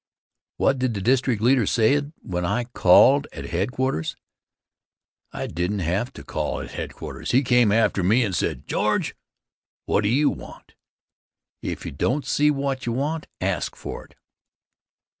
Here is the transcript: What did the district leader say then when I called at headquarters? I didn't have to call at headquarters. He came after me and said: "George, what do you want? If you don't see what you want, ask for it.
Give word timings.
What 0.57 0.79
did 0.79 0.95
the 0.95 0.99
district 1.01 1.43
leader 1.43 1.67
say 1.67 1.93
then 1.93 2.13
when 2.23 2.43
I 2.43 2.63
called 2.63 3.27
at 3.31 3.45
headquarters? 3.45 4.15
I 5.31 5.45
didn't 5.45 5.81
have 5.85 6.11
to 6.13 6.23
call 6.23 6.59
at 6.59 6.71
headquarters. 6.71 7.29
He 7.29 7.43
came 7.43 7.71
after 7.71 8.01
me 8.01 8.23
and 8.23 8.35
said: 8.35 8.65
"George, 8.65 9.13
what 9.85 10.01
do 10.01 10.09
you 10.09 10.31
want? 10.31 10.73
If 11.61 11.85
you 11.85 11.91
don't 11.91 12.25
see 12.25 12.49
what 12.49 12.87
you 12.87 12.93
want, 12.93 13.27
ask 13.41 13.75
for 13.75 14.03
it. 14.05 14.15